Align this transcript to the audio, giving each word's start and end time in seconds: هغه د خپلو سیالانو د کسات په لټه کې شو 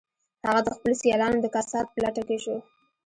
هغه 0.47 0.61
د 0.65 0.69
خپلو 0.75 0.93
سیالانو 1.01 1.37
د 1.41 1.47
کسات 1.55 1.85
په 1.91 1.99
لټه 2.03 2.23
کې 2.27 2.37
شو 2.43 2.55